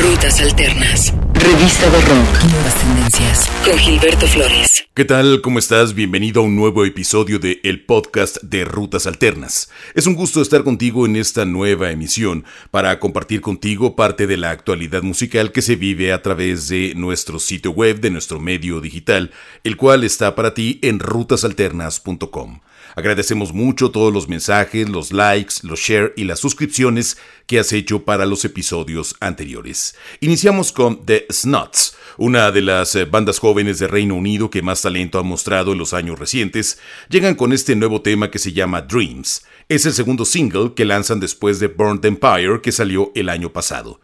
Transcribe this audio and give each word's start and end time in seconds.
Rutas 0.00 0.40
Alternas. 0.40 1.12
Revista 1.34 1.90
de 1.90 2.00
Rock. 2.02 2.44
Nuevas 2.52 2.74
tendencias. 2.76 3.50
Con 3.64 3.76
Gilberto 3.76 4.28
Flores. 4.28 4.84
¿Qué 4.94 5.04
tal? 5.04 5.40
¿Cómo 5.42 5.58
estás? 5.58 5.92
Bienvenido 5.92 6.40
a 6.40 6.44
un 6.44 6.54
nuevo 6.54 6.84
episodio 6.84 7.40
de 7.40 7.60
El 7.64 7.84
Podcast 7.84 8.40
de 8.42 8.64
Rutas 8.64 9.08
Alternas. 9.08 9.70
Es 9.94 10.06
un 10.06 10.14
gusto 10.14 10.40
estar 10.40 10.62
contigo 10.62 11.04
en 11.04 11.16
esta 11.16 11.44
nueva 11.44 11.90
emisión 11.90 12.44
para 12.70 13.00
compartir 13.00 13.40
contigo 13.40 13.96
parte 13.96 14.28
de 14.28 14.36
la 14.36 14.50
actualidad 14.50 15.02
musical 15.02 15.50
que 15.50 15.62
se 15.62 15.74
vive 15.74 16.12
a 16.12 16.22
través 16.22 16.68
de 16.68 16.94
nuestro 16.94 17.40
sitio 17.40 17.72
web, 17.72 17.98
de 17.98 18.10
nuestro 18.10 18.38
medio 18.38 18.80
digital, 18.80 19.32
el 19.64 19.76
cual 19.76 20.04
está 20.04 20.36
para 20.36 20.54
ti 20.54 20.78
en 20.82 21.00
rutasalternas.com. 21.00 22.60
Agradecemos 22.98 23.52
mucho 23.52 23.92
todos 23.92 24.12
los 24.12 24.28
mensajes, 24.28 24.88
los 24.88 25.12
likes, 25.12 25.54
los 25.62 25.78
share 25.78 26.12
y 26.16 26.24
las 26.24 26.40
suscripciones 26.40 27.16
que 27.46 27.60
has 27.60 27.72
hecho 27.72 28.04
para 28.04 28.26
los 28.26 28.44
episodios 28.44 29.14
anteriores. 29.20 29.94
Iniciamos 30.18 30.72
con 30.72 31.06
The 31.06 31.28
Snuts, 31.30 31.96
una 32.16 32.50
de 32.50 32.60
las 32.60 32.96
eh, 32.96 33.04
bandas 33.04 33.38
jóvenes 33.38 33.78
de 33.78 33.86
Reino 33.86 34.16
Unido 34.16 34.50
que 34.50 34.62
más 34.62 34.82
talento 34.82 35.20
ha 35.20 35.22
mostrado 35.22 35.70
en 35.70 35.78
los 35.78 35.94
años 35.94 36.18
recientes. 36.18 36.80
Llegan 37.08 37.36
con 37.36 37.52
este 37.52 37.76
nuevo 37.76 38.02
tema 38.02 38.32
que 38.32 38.40
se 38.40 38.52
llama 38.52 38.82
Dreams. 38.82 39.44
Es 39.68 39.86
el 39.86 39.92
segundo 39.92 40.24
single 40.24 40.72
que 40.74 40.84
lanzan 40.84 41.20
después 41.20 41.60
de 41.60 41.68
Burned 41.68 42.04
Empire 42.04 42.60
que 42.60 42.72
salió 42.72 43.12
el 43.14 43.28
año 43.28 43.52
pasado. 43.52 44.00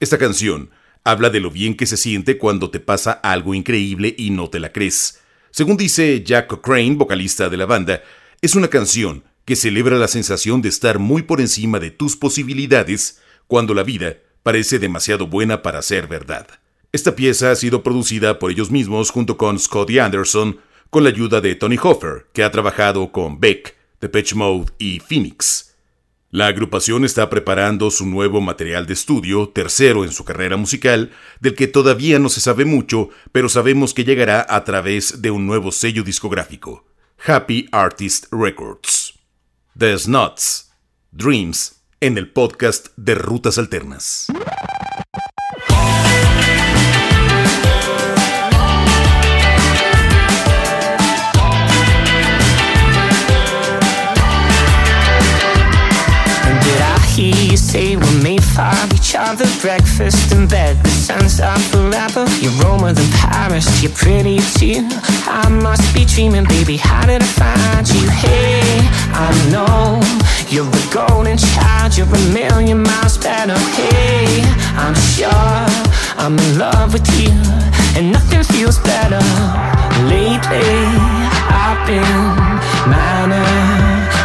Esta 0.00 0.18
canción 0.18 0.70
habla 1.04 1.30
de 1.30 1.38
lo 1.38 1.52
bien 1.52 1.76
que 1.76 1.86
se 1.86 1.96
siente 1.96 2.38
cuando 2.38 2.70
te 2.70 2.80
pasa 2.80 3.12
algo 3.12 3.54
increíble 3.54 4.16
y 4.18 4.30
no 4.30 4.50
te 4.50 4.58
la 4.58 4.72
crees. 4.72 5.20
Según 5.52 5.76
dice 5.76 6.24
Jack 6.24 6.48
Cochrane, 6.48 6.96
vocalista 6.96 7.48
de 7.48 7.56
la 7.56 7.66
banda, 7.66 8.02
es 8.42 8.56
una 8.56 8.66
canción 8.66 9.22
que 9.44 9.54
celebra 9.54 9.96
la 9.96 10.08
sensación 10.08 10.62
de 10.62 10.68
estar 10.68 10.98
muy 10.98 11.22
por 11.22 11.40
encima 11.40 11.78
de 11.78 11.92
tus 11.92 12.16
posibilidades 12.16 13.20
cuando 13.46 13.72
la 13.72 13.84
vida 13.84 14.16
parece 14.42 14.80
demasiado 14.80 15.28
buena 15.28 15.62
para 15.62 15.80
ser 15.80 16.08
verdad. 16.08 16.48
Esta 16.90 17.14
pieza 17.14 17.52
ha 17.52 17.54
sido 17.54 17.84
producida 17.84 18.40
por 18.40 18.50
ellos 18.50 18.72
mismos 18.72 19.10
junto 19.10 19.36
con 19.36 19.60
Scotty 19.60 20.00
Anderson, 20.00 20.58
con 20.90 21.04
la 21.04 21.10
ayuda 21.10 21.40
de 21.40 21.54
Tony 21.54 21.78
Hoffer, 21.80 22.26
que 22.32 22.42
ha 22.42 22.50
trabajado 22.50 23.12
con 23.12 23.38
Beck, 23.38 23.76
Depeche 24.00 24.34
Mode 24.34 24.72
y 24.76 24.98
Phoenix. 24.98 25.76
La 26.32 26.48
agrupación 26.48 27.04
está 27.04 27.30
preparando 27.30 27.92
su 27.92 28.06
nuevo 28.06 28.40
material 28.40 28.86
de 28.86 28.94
estudio, 28.94 29.50
tercero 29.50 30.02
en 30.02 30.10
su 30.10 30.24
carrera 30.24 30.56
musical, 30.56 31.12
del 31.38 31.54
que 31.54 31.68
todavía 31.68 32.18
no 32.18 32.28
se 32.28 32.40
sabe 32.40 32.64
mucho, 32.64 33.08
pero 33.30 33.48
sabemos 33.48 33.94
que 33.94 34.04
llegará 34.04 34.44
a 34.48 34.64
través 34.64 35.22
de 35.22 35.30
un 35.30 35.46
nuevo 35.46 35.70
sello 35.70 36.02
discográfico. 36.02 36.91
Happy 37.26 37.68
Artist 37.72 38.26
Records. 38.32 39.16
The 39.78 39.96
Snuts, 39.96 40.72
Dreams, 41.12 41.76
en 42.00 42.18
el 42.18 42.32
podcast 42.32 42.88
de 42.96 43.14
Rutas 43.14 43.58
Alternas. 43.58 44.26
The 61.02 61.12
sun's 61.12 61.40
up 61.40 61.60
forever. 61.72 62.24
You're 62.40 62.52
warmer 62.64 62.92
than 62.92 63.10
Paris, 63.12 63.82
you're 63.82 63.92
pretty 63.92 64.38
too 64.58 64.88
I 65.26 65.48
must 65.48 65.94
be 65.94 66.04
dreaming, 66.04 66.44
baby, 66.44 66.76
how 66.76 67.06
did 67.06 67.22
I 67.22 67.26
find 67.26 67.88
you? 67.88 68.08
Hey, 68.10 68.62
I 69.12 69.30
know 69.50 70.00
you're 70.48 70.68
a 70.68 70.86
golden 70.92 71.38
child. 71.38 71.96
You're 71.96 72.06
a 72.06 72.32
million 72.32 72.82
miles 72.82 73.18
better. 73.18 73.58
Hey, 73.78 74.42
I'm 74.76 74.94
sure 74.94 75.66
I'm 76.22 76.38
in 76.38 76.58
love 76.58 76.92
with 76.92 77.08
you 77.18 77.30
And 77.96 78.12
nothing 78.12 78.44
feels 78.44 78.78
better. 78.78 79.22
Lately, 80.06 80.86
I've 81.50 81.86
been 81.86 82.60
manifesting 82.90 84.22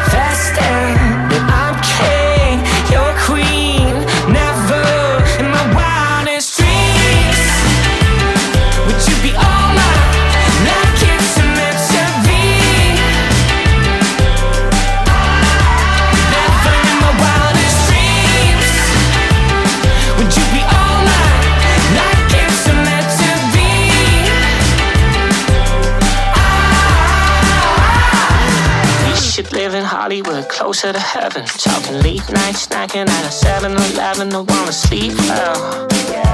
closer 30.58 30.92
to 30.92 31.00
heaven. 31.00 31.46
Talking 31.46 32.02
late 32.02 32.28
night 32.32 32.56
snacking 32.56 33.08
at 33.08 33.26
a 33.26 33.32
7 33.32 33.72
Eleven. 33.72 34.34
I 34.34 34.40
wanna 34.40 34.72
sleep 34.72 35.14
oh. 35.16 35.88
well. 36.10 36.34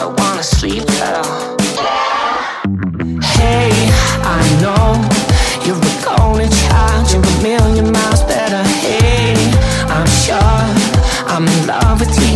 I 0.00 0.06
wanna 0.18 0.42
sleep 0.42 0.84
oh. 0.88 1.56
well. 1.76 2.00
Hey, 3.36 3.70
I 4.24 4.40
know 4.62 4.96
you're 5.66 5.76
a 5.76 5.94
golden 6.02 6.50
child. 6.50 7.12
You're 7.12 7.22
a 7.22 7.42
million 7.42 7.92
miles 7.92 8.22
better. 8.22 8.62
Hey, 8.86 9.34
I'm 9.96 10.08
sure 10.24 10.64
I'm 11.28 11.46
in 11.46 11.66
love 11.66 12.00
with 12.00 12.16
you. 12.22 12.33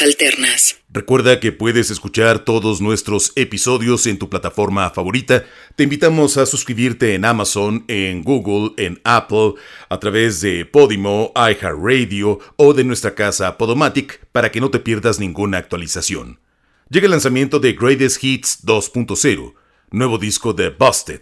Alternas. 0.00 0.76
Recuerda 0.90 1.40
que 1.40 1.52
puedes 1.52 1.90
escuchar 1.90 2.44
todos 2.44 2.80
nuestros 2.80 3.32
episodios 3.36 4.06
en 4.06 4.18
tu 4.18 4.30
plataforma 4.30 4.88
favorita. 4.90 5.44
Te 5.76 5.84
invitamos 5.84 6.36
a 6.38 6.46
suscribirte 6.46 7.14
en 7.14 7.24
Amazon, 7.24 7.84
en 7.88 8.22
Google, 8.22 8.72
en 8.78 9.00
Apple, 9.04 9.54
a 9.90 9.98
través 9.98 10.40
de 10.40 10.64
Podimo, 10.64 11.32
iHeartRadio 11.34 12.38
o 12.56 12.72
de 12.72 12.84
nuestra 12.84 13.14
casa 13.14 13.58
Podomatic 13.58 14.24
para 14.32 14.50
que 14.50 14.60
no 14.60 14.70
te 14.70 14.78
pierdas 14.78 15.18
ninguna 15.18 15.58
actualización. 15.58 16.40
Llega 16.88 17.06
el 17.06 17.10
lanzamiento 17.10 17.58
de 17.58 17.72
Greatest 17.74 18.22
Hits 18.22 18.64
2.0, 18.64 19.54
nuevo 19.90 20.18
disco 20.18 20.52
de 20.52 20.70
Busted. 20.70 21.20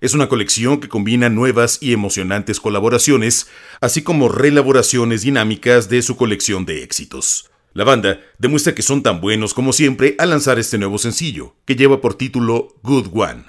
Es 0.00 0.14
una 0.14 0.28
colección 0.28 0.80
que 0.80 0.88
combina 0.88 1.28
nuevas 1.28 1.78
y 1.80 1.92
emocionantes 1.92 2.60
colaboraciones, 2.60 3.48
así 3.80 4.02
como 4.02 4.28
reelaboraciones 4.28 5.22
dinámicas 5.22 5.88
de 5.88 6.02
su 6.02 6.16
colección 6.16 6.64
de 6.66 6.82
éxitos. 6.82 7.51
La 7.74 7.84
banda 7.84 8.20
demuestra 8.38 8.74
que 8.74 8.82
son 8.82 9.02
tan 9.02 9.20
buenos 9.20 9.54
como 9.54 9.72
siempre 9.72 10.14
al 10.18 10.30
lanzar 10.30 10.58
este 10.58 10.76
nuevo 10.76 10.98
sencillo, 10.98 11.56
que 11.64 11.74
lleva 11.74 12.02
por 12.02 12.14
título 12.14 12.76
Good 12.82 13.08
One. 13.14 13.44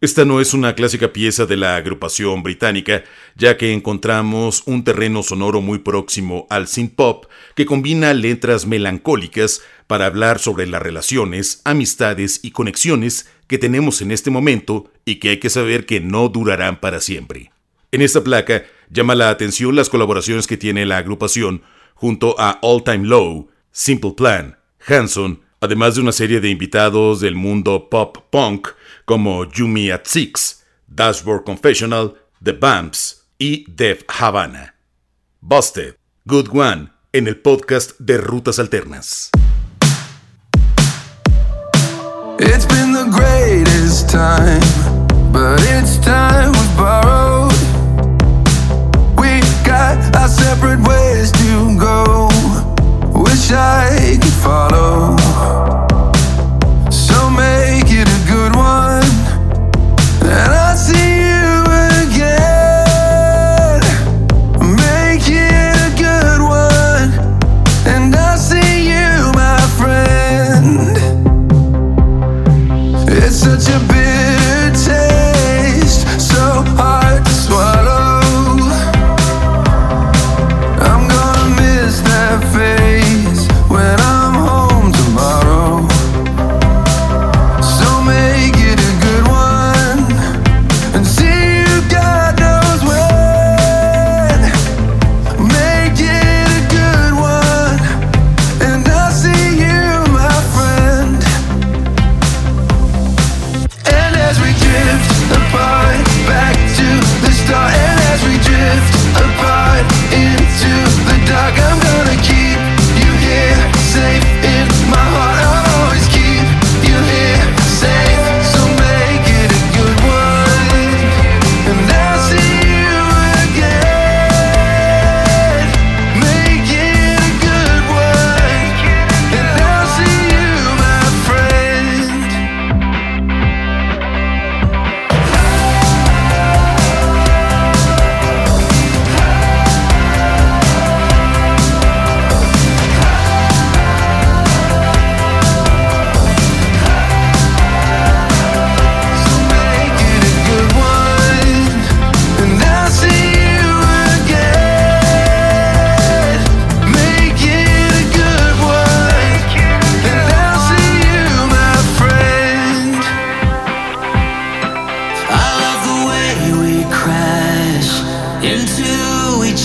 Esta 0.00 0.24
no 0.24 0.40
es 0.40 0.54
una 0.54 0.74
clásica 0.74 1.12
pieza 1.12 1.44
de 1.44 1.56
la 1.56 1.76
agrupación 1.76 2.42
británica, 2.42 3.04
ya 3.34 3.58
que 3.58 3.72
encontramos 3.72 4.62
un 4.66 4.82
terreno 4.82 5.22
sonoro 5.22 5.60
muy 5.60 5.78
próximo 5.78 6.46
al 6.48 6.68
synth 6.68 6.94
pop 6.94 7.26
que 7.54 7.66
combina 7.66 8.14
letras 8.14 8.66
melancólicas 8.66 9.62
para 9.86 10.06
hablar 10.06 10.38
sobre 10.38 10.66
las 10.66 10.80
relaciones, 10.80 11.60
amistades 11.64 12.40
y 12.42 12.52
conexiones 12.52 13.28
que 13.46 13.58
tenemos 13.58 14.00
en 14.00 14.10
este 14.10 14.30
momento 14.30 14.90
y 15.04 15.16
que 15.16 15.30
hay 15.30 15.38
que 15.38 15.50
saber 15.50 15.84
que 15.86 16.00
no 16.00 16.28
durarán 16.28 16.80
para 16.80 17.00
siempre. 17.00 17.52
En 17.92 18.00
esta 18.00 18.22
placa 18.22 18.64
llama 18.90 19.14
la 19.14 19.30
atención 19.30 19.76
las 19.76 19.90
colaboraciones 19.90 20.46
que 20.46 20.56
tiene 20.56 20.86
la 20.86 20.98
agrupación 20.98 21.62
junto 21.94 22.38
a 22.38 22.58
All 22.62 22.84
Time 22.84 23.06
Low, 23.06 23.48
Simple 23.78 24.12
Plan, 24.12 24.56
Hanson, 24.88 25.42
además 25.60 25.96
de 25.96 26.00
una 26.00 26.12
serie 26.12 26.40
de 26.40 26.48
invitados 26.48 27.20
del 27.20 27.34
mundo 27.34 27.90
pop 27.90 28.16
punk 28.30 28.68
como 29.04 29.44
Yumi 29.44 29.90
at 29.90 30.06
Six, 30.06 30.64
Dashboard 30.86 31.44
Confessional, 31.44 32.14
The 32.42 32.52
Bumps 32.52 33.26
y 33.38 33.66
Def 33.68 34.04
Havana. 34.08 34.76
Busted, 35.42 35.96
Good 36.24 36.56
One, 36.56 36.88
en 37.12 37.26
el 37.26 37.36
podcast 37.36 38.00
de 38.00 38.16
Rutas 38.16 38.58
Alternas. 38.58 39.30
It's 42.38 42.66
got 49.66 50.16
our 50.16 50.28
separate 50.28 50.80
ways 50.80 51.30
to 51.32 51.78
go. 51.78 52.55
Wish 53.46 53.54
I 53.54 54.18
could 54.20 54.38
follow. 54.42 55.16
So 56.90 57.30
make 57.30 57.92
it 57.92 58.08
a 58.08 58.20
good 58.26 58.56
one, 58.56 59.04
and 60.20 60.50
I'll 60.52 60.74
see 60.74 61.20
you 61.20 61.62
again. 62.02 62.42
Make 64.58 65.28
it 65.30 65.76
a 65.78 65.90
good 65.96 66.40
one, 66.42 67.12
and 67.86 68.16
I'll 68.16 68.36
see 68.36 68.88
you, 68.90 69.30
my 69.34 69.60
friend. 69.78 70.98
It's 73.08 73.36
such 73.36 73.68
a 73.72 73.78
bitter 73.86 74.25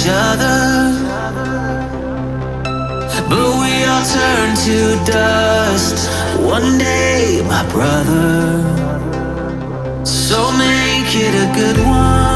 each 0.02 0.10
other. 0.10 0.62
But 3.30 3.48
we 3.62 3.86
all 3.86 4.04
turn 4.04 4.56
to 4.66 4.78
dust 5.06 6.10
one 6.40 6.78
day, 6.78 7.44
my 7.48 7.64
brother. 7.72 8.64
So 10.04 10.52
make 10.54 11.14
it 11.14 11.34
a 11.36 11.48
good 11.54 11.78
one, 11.86 12.31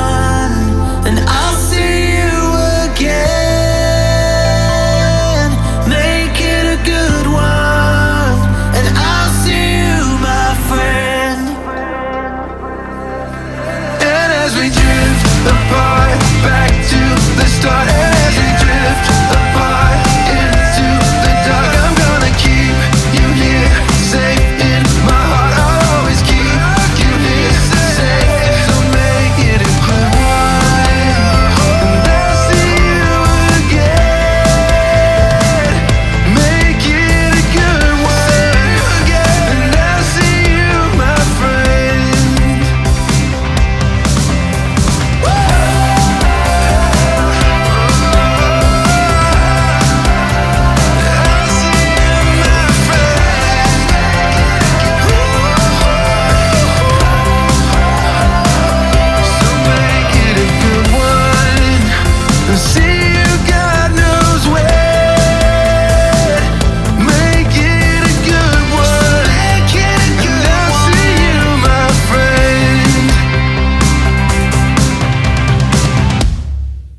the 17.66 18.15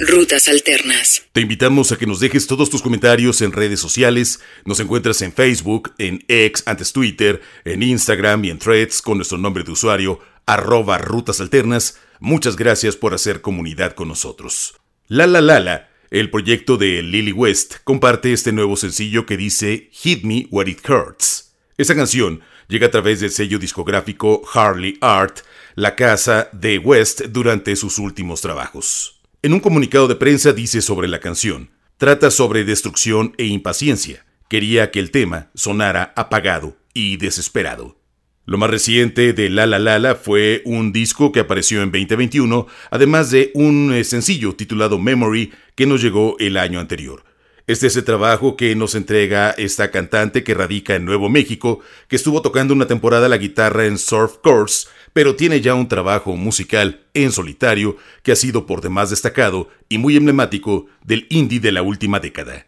Rutas 0.07 0.47
Alternas. 0.47 1.25
Te 1.33 1.41
invitamos 1.41 1.91
a 1.91 1.97
que 1.97 2.07
nos 2.07 2.21
dejes 2.21 2.47
todos 2.47 2.71
tus 2.71 2.81
comentarios 2.81 3.43
en 3.43 3.51
redes 3.51 3.81
sociales. 3.81 4.41
Nos 4.65 4.79
encuentras 4.79 5.21
en 5.23 5.33
Facebook, 5.33 5.93
en 5.99 6.25
X, 6.29 6.63
antes 6.67 6.93
Twitter, 6.93 7.43
en 7.65 7.83
Instagram 7.83 8.45
y 8.45 8.51
en 8.51 8.61
Threads 8.61 9.03
con 9.03 9.19
nuestro 9.19 9.37
nombre 9.37 9.65
de 9.65 9.73
usuario, 9.73 10.21
arroba 10.47 10.99
Rutas 10.99 11.41
Alternas. 11.41 11.99
Muchas 12.21 12.55
gracias 12.55 12.95
por 12.95 13.15
hacer 13.15 13.41
comunidad 13.41 13.95
con 13.95 14.07
nosotros. 14.07 14.77
La 15.09 15.27
La 15.27 15.41
La 15.41 15.59
La, 15.59 15.91
el 16.11 16.31
proyecto 16.31 16.77
de 16.77 17.03
Lily 17.03 17.33
West, 17.33 17.77
comparte 17.83 18.33
este 18.33 18.53
nuevo 18.53 18.77
sencillo 18.77 19.27
que 19.27 19.37
dice 19.37 19.91
Hit 19.93 20.23
Me 20.23 20.47
Where 20.53 20.71
It 20.71 20.89
Hurts. 20.89 21.57
Esta 21.79 21.97
canción 21.97 22.43
llega 22.69 22.87
a 22.87 22.91
través 22.93 23.21
del 23.21 23.33
sello 23.33 23.59
discográfico 23.59 24.43
Harley 24.55 24.99
Art, 25.01 25.41
la 25.75 25.97
casa 25.97 26.49
de 26.53 26.79
West 26.79 27.23
durante 27.31 27.75
sus 27.75 27.99
últimos 27.99 28.41
trabajos. 28.41 29.16
En 29.47 29.53
un 29.53 29.61
comunicado 29.61 30.09
de 30.09 30.17
prensa 30.17 30.53
dice 30.53 30.83
sobre 30.83 31.07
la 31.07 31.21
canción, 31.21 31.71
trata 31.99 32.33
sobre 32.33 32.65
destrucción 32.65 33.33
e 33.39 33.45
impaciencia. 33.45 34.27
Quería 34.49 34.91
que 34.91 34.99
el 34.99 35.13
tema 35.13 35.53
sonara 35.55 36.13
apagado 36.17 36.77
y 36.95 37.17
desesperado. 37.17 37.97
Lo 38.45 38.59
más 38.59 38.71
reciente 38.71 39.33
de 39.35 39.49
La 39.49 39.67
La 39.67 39.79
La 39.79 40.17
fue 40.17 40.63
un 40.65 40.93
disco 40.93 41.31
que 41.31 41.39
apareció 41.39 41.81
en 41.85 41.93
2021, 41.93 42.67
además 42.91 43.31
de 43.31 43.53
un 43.55 43.93
eh, 43.95 44.03
sencillo 44.03 44.57
titulado 44.57 44.99
Memory 44.99 45.53
que 45.77 45.87
nos 45.87 46.03
llegó 46.03 46.35
el 46.41 46.57
año 46.57 46.81
anterior. 46.81 47.23
Este 47.69 47.87
es 47.87 47.97
el 47.97 48.03
trabajo 48.03 48.57
que 48.57 48.75
nos 48.75 48.97
entrega 48.97 49.51
esta 49.51 49.93
cantante 49.93 50.43
que 50.43 50.55
radica 50.55 50.97
en 50.97 51.05
Nuevo 51.05 51.29
México, 51.29 51.79
que 52.09 52.17
estuvo 52.17 52.43
tocando 52.43 52.75
una 52.75 52.89
temporada 52.89 53.29
la 53.29 53.39
guitarra 53.39 53.87
en 53.87 53.99
Surf 53.99 54.39
Course, 54.43 54.89
pero 55.17 55.35
tiene 55.35 55.63
ya 55.63 55.73
un 55.73 55.89
trabajo 55.89 56.37
musical 56.37 57.07
en 57.15 57.33
solitario 57.33 57.97
que 58.23 58.33
ha 58.33 58.37
sido 58.37 58.67
por 58.67 58.83
demás 58.83 59.09
destacado 59.09 59.71
y 59.89 59.97
muy 59.97 60.15
emblemático 60.15 60.89
del 61.07 61.27
indie 61.31 61.59
de 61.59 61.73
la 61.73 61.81
última 61.81 62.21
década. 62.21 62.67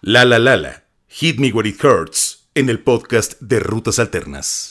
La 0.00 0.24
La 0.24 0.40
La 0.40 0.56
La, 0.56 0.86
Hit 1.06 1.38
Me 1.38 1.52
Where 1.52 1.68
It 1.68 1.84
Hurts, 1.84 2.48
en 2.56 2.68
el 2.68 2.80
podcast 2.80 3.40
de 3.40 3.60
Rutas 3.60 4.00
Alternas. 4.00 4.70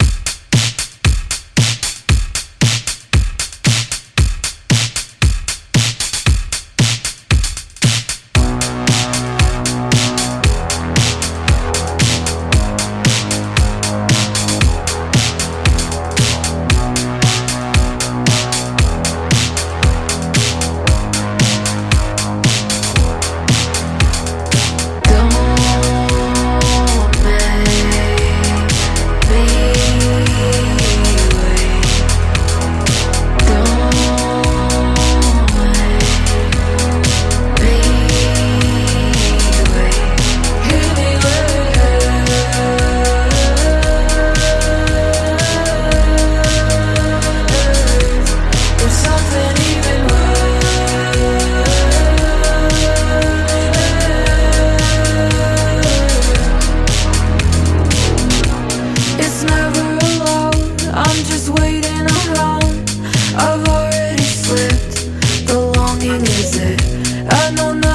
No, 67.51 67.73
no 67.73 67.92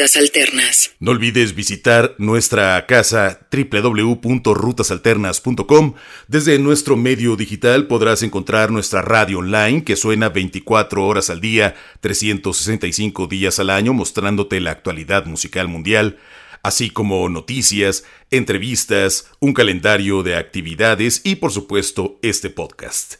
Alternas. 0.00 0.96
No 0.98 1.10
olvides 1.10 1.54
visitar 1.54 2.14
nuestra 2.16 2.86
casa 2.86 3.46
www.rutasalternas.com. 3.52 5.94
Desde 6.26 6.58
nuestro 6.58 6.96
medio 6.96 7.36
digital 7.36 7.86
podrás 7.86 8.22
encontrar 8.22 8.70
nuestra 8.70 9.02
radio 9.02 9.40
online 9.40 9.84
que 9.84 9.96
suena 9.96 10.30
24 10.30 11.06
horas 11.06 11.28
al 11.28 11.42
día, 11.42 11.74
365 12.00 13.26
días 13.26 13.58
al 13.58 13.68
año, 13.68 13.92
mostrándote 13.92 14.58
la 14.60 14.70
actualidad 14.70 15.26
musical 15.26 15.68
mundial, 15.68 16.18
así 16.62 16.88
como 16.88 17.28
noticias, 17.28 18.04
entrevistas, 18.30 19.30
un 19.38 19.52
calendario 19.52 20.22
de 20.22 20.36
actividades 20.36 21.20
y 21.24 21.34
por 21.34 21.52
supuesto 21.52 22.18
este 22.22 22.48
podcast. 22.48 23.16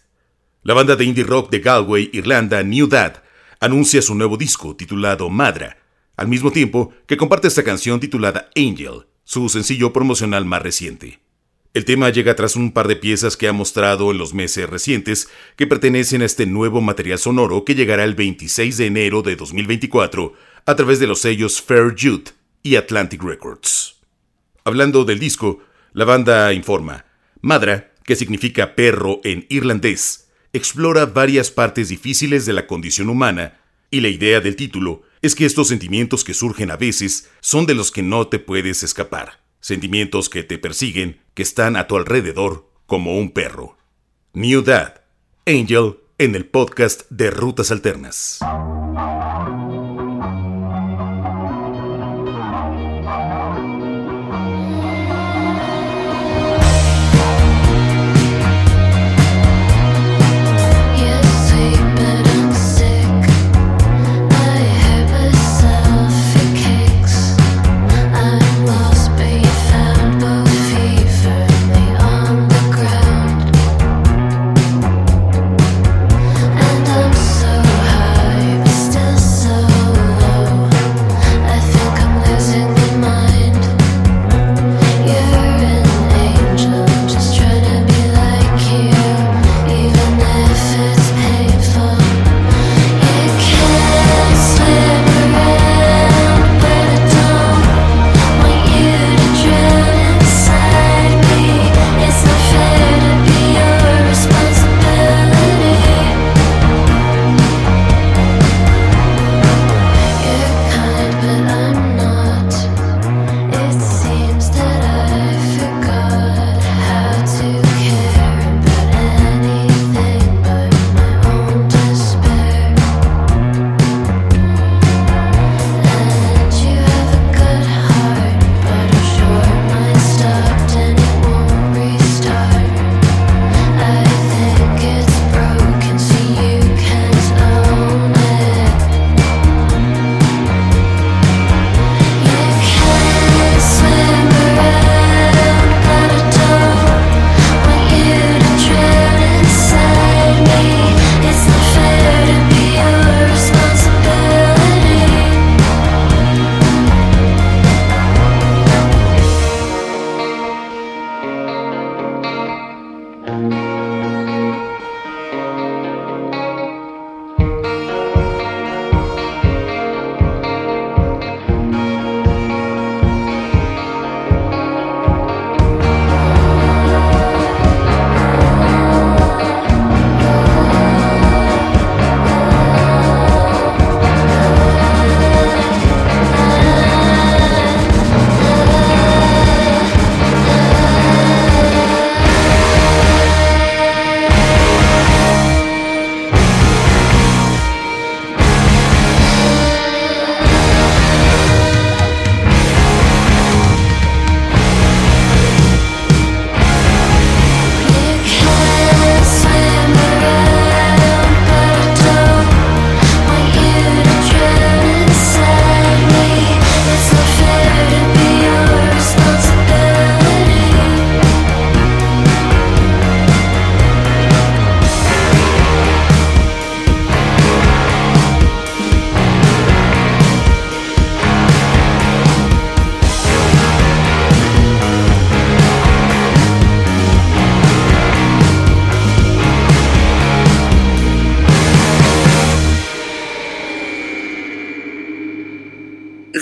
La 0.62 0.72
banda 0.72 0.96
de 0.96 1.04
indie 1.04 1.24
rock 1.24 1.50
de 1.50 1.60
Galway, 1.60 2.08
Irlanda, 2.14 2.62
New 2.62 2.86
Dad, 2.86 3.22
anuncia 3.60 4.00
su 4.00 4.14
nuevo 4.14 4.38
disco 4.38 4.74
titulado 4.74 5.28
Madra, 5.28 5.79
al 6.20 6.28
mismo 6.28 6.52
tiempo 6.52 6.92
que 7.06 7.16
comparte 7.16 7.48
esta 7.48 7.64
canción 7.64 7.98
titulada 7.98 8.50
Angel, 8.54 9.06
su 9.24 9.48
sencillo 9.48 9.94
promocional 9.94 10.44
más 10.44 10.60
reciente. 10.60 11.20
El 11.72 11.86
tema 11.86 12.10
llega 12.10 12.36
tras 12.36 12.56
un 12.56 12.72
par 12.72 12.88
de 12.88 12.96
piezas 12.96 13.38
que 13.38 13.48
ha 13.48 13.54
mostrado 13.54 14.10
en 14.10 14.18
los 14.18 14.34
meses 14.34 14.68
recientes 14.68 15.30
que 15.56 15.66
pertenecen 15.66 16.20
a 16.20 16.26
este 16.26 16.44
nuevo 16.44 16.82
material 16.82 17.18
sonoro 17.18 17.64
que 17.64 17.74
llegará 17.74 18.04
el 18.04 18.14
26 18.16 18.76
de 18.76 18.86
enero 18.86 19.22
de 19.22 19.34
2024 19.34 20.34
a 20.66 20.76
través 20.76 21.00
de 21.00 21.06
los 21.06 21.20
sellos 21.20 21.62
Fair 21.62 21.94
Youth 21.94 22.32
y 22.62 22.76
Atlantic 22.76 23.22
Records. 23.22 23.96
Hablando 24.64 25.06
del 25.06 25.20
disco, 25.20 25.60
la 25.94 26.04
banda 26.04 26.52
informa, 26.52 27.06
Madra, 27.40 27.94
que 28.04 28.14
significa 28.14 28.74
perro 28.74 29.22
en 29.24 29.46
irlandés, 29.48 30.28
explora 30.52 31.06
varias 31.06 31.50
partes 31.50 31.88
difíciles 31.88 32.44
de 32.44 32.52
la 32.52 32.66
condición 32.66 33.08
humana 33.08 33.58
y 33.90 34.02
la 34.02 34.08
idea 34.08 34.40
del 34.40 34.56
título 34.56 35.08
es 35.22 35.34
que 35.34 35.44
estos 35.44 35.68
sentimientos 35.68 36.24
que 36.24 36.34
surgen 36.34 36.70
a 36.70 36.76
veces 36.76 37.28
son 37.40 37.66
de 37.66 37.74
los 37.74 37.90
que 37.90 38.02
no 38.02 38.28
te 38.28 38.38
puedes 38.38 38.82
escapar, 38.82 39.40
sentimientos 39.60 40.28
que 40.28 40.42
te 40.42 40.58
persiguen, 40.58 41.20
que 41.34 41.42
están 41.42 41.76
a 41.76 41.86
tu 41.86 41.96
alrededor 41.96 42.70
como 42.86 43.18
un 43.18 43.32
perro. 43.32 43.76
New 44.32 44.62
Dad, 44.62 45.02
Angel, 45.46 45.98
en 46.18 46.34
el 46.34 46.46
podcast 46.46 47.02
de 47.10 47.30
Rutas 47.30 47.70
Alternas. 47.70 48.40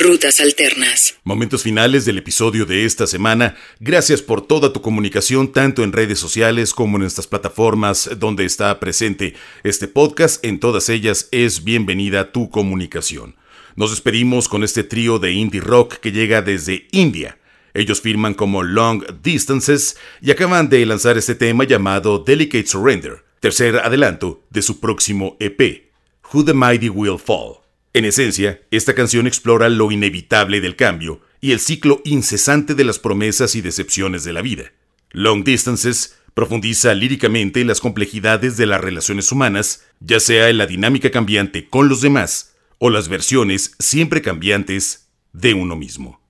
Rutas 0.08 0.40
Alternas. 0.40 1.18
Momentos 1.22 1.62
finales 1.62 2.06
del 2.06 2.16
episodio 2.16 2.64
de 2.64 2.86
esta 2.86 3.06
semana. 3.06 3.56
Gracias 3.78 4.22
por 4.22 4.40
toda 4.40 4.72
tu 4.72 4.80
comunicación, 4.80 5.52
tanto 5.52 5.84
en 5.84 5.92
redes 5.92 6.18
sociales 6.18 6.72
como 6.72 6.96
en 6.96 7.02
estas 7.02 7.26
plataformas 7.26 8.08
donde 8.16 8.46
está 8.46 8.80
presente 8.80 9.34
este 9.64 9.86
podcast. 9.86 10.42
En 10.46 10.60
todas 10.60 10.88
ellas 10.88 11.28
es 11.30 11.62
bienvenida 11.62 12.32
tu 12.32 12.48
comunicación. 12.48 13.36
Nos 13.76 13.90
despedimos 13.90 14.48
con 14.48 14.64
este 14.64 14.82
trío 14.82 15.18
de 15.18 15.32
indie 15.32 15.60
rock 15.60 15.96
que 15.96 16.10
llega 16.10 16.40
desde 16.40 16.88
India. 16.90 17.38
Ellos 17.74 18.00
firman 18.00 18.32
como 18.32 18.62
Long 18.62 19.04
Distances 19.22 19.98
y 20.22 20.30
acaban 20.30 20.70
de 20.70 20.86
lanzar 20.86 21.18
este 21.18 21.34
tema 21.34 21.64
llamado 21.64 22.18
Delicate 22.20 22.66
Surrender, 22.66 23.26
tercer 23.40 23.76
adelanto 23.76 24.42
de 24.48 24.62
su 24.62 24.80
próximo 24.80 25.36
EP, 25.38 25.90
Who 26.32 26.46
the 26.46 26.54
Mighty 26.54 26.88
Will 26.88 27.18
Fall. 27.18 27.67
En 27.94 28.04
esencia, 28.04 28.60
esta 28.70 28.94
canción 28.94 29.26
explora 29.26 29.68
lo 29.68 29.90
inevitable 29.90 30.60
del 30.60 30.76
cambio 30.76 31.20
y 31.40 31.52
el 31.52 31.60
ciclo 31.60 32.02
incesante 32.04 32.74
de 32.74 32.84
las 32.84 32.98
promesas 32.98 33.54
y 33.54 33.60
decepciones 33.60 34.24
de 34.24 34.32
la 34.32 34.42
vida. 34.42 34.72
Long 35.10 35.42
Distances 35.42 36.16
profundiza 36.34 36.94
líricamente 36.94 37.60
en 37.60 37.66
las 37.66 37.80
complejidades 37.80 38.56
de 38.56 38.66
las 38.66 38.80
relaciones 38.80 39.32
humanas, 39.32 39.86
ya 40.00 40.20
sea 40.20 40.50
en 40.50 40.58
la 40.58 40.66
dinámica 40.66 41.10
cambiante 41.10 41.68
con 41.68 41.88
los 41.88 42.00
demás 42.00 42.54
o 42.78 42.90
las 42.90 43.08
versiones 43.08 43.74
siempre 43.78 44.22
cambiantes 44.22 45.08
de 45.32 45.54
uno 45.54 45.74
mismo. 45.74 46.20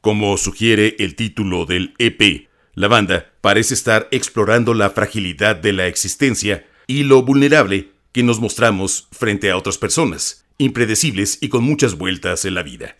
Como 0.00 0.36
sugiere 0.38 0.96
el 0.98 1.14
título 1.14 1.66
del 1.66 1.94
EP, 1.98 2.48
la 2.74 2.88
banda 2.88 3.32
parece 3.40 3.74
estar 3.74 4.08
explorando 4.12 4.72
la 4.72 4.90
fragilidad 4.90 5.56
de 5.56 5.72
la 5.72 5.88
existencia 5.88 6.66
y 6.86 7.02
lo 7.02 7.22
vulnerable 7.22 7.90
que 8.12 8.22
nos 8.22 8.40
mostramos 8.40 9.08
frente 9.12 9.50
a 9.50 9.56
otras 9.56 9.76
personas, 9.76 10.46
impredecibles 10.60 11.38
y 11.40 11.48
con 11.48 11.64
muchas 11.64 11.96
vueltas 11.96 12.44
en 12.44 12.54
la 12.54 12.62
vida. 12.62 12.96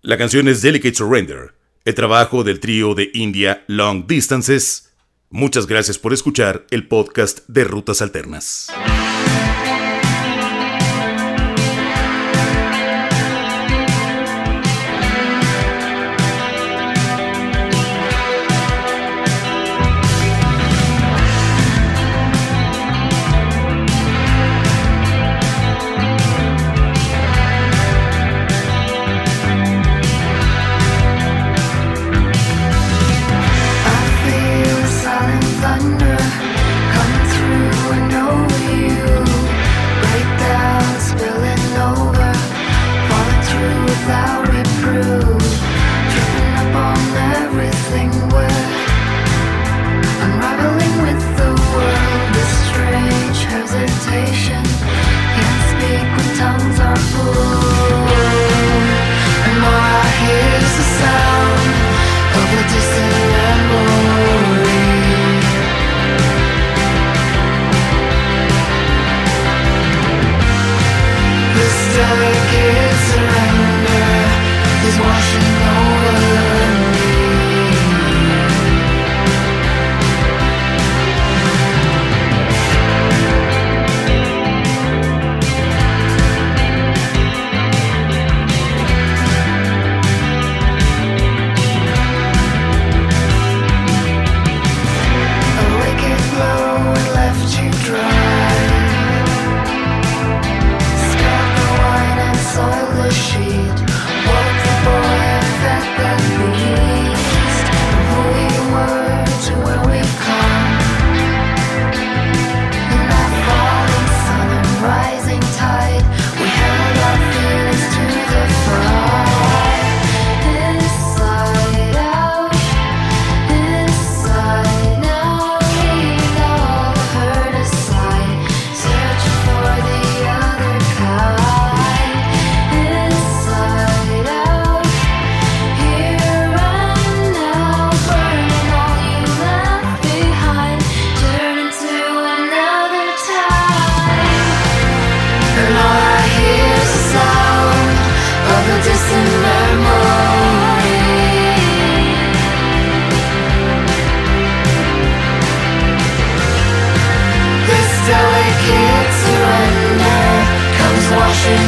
La 0.00 0.16
canción 0.16 0.48
es 0.48 0.62
Delicate 0.62 0.94
Surrender, 0.94 1.54
el 1.84 1.94
trabajo 1.94 2.44
del 2.44 2.60
trío 2.60 2.94
de 2.94 3.10
India 3.12 3.64
Long 3.66 4.06
Distances. 4.06 4.94
Muchas 5.28 5.66
gracias 5.66 5.98
por 5.98 6.12
escuchar 6.12 6.66
el 6.70 6.88
podcast 6.88 7.46
de 7.48 7.64
Rutas 7.64 8.00
Alternas. 8.00 8.68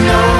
know 0.04 0.31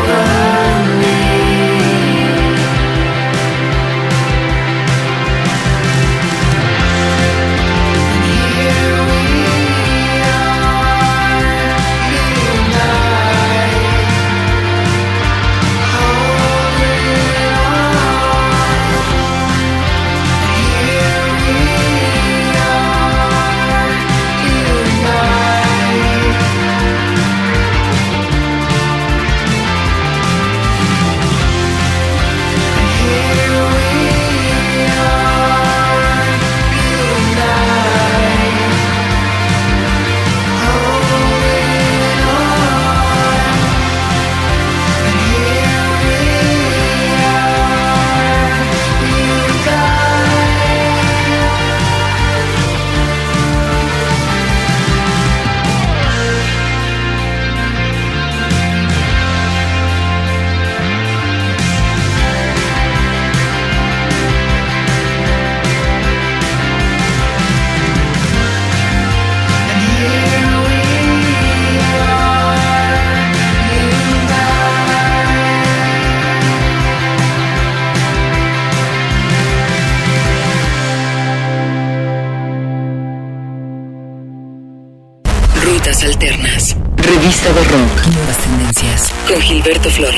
Gilberto 89.73 89.91
Flores. 89.91 90.12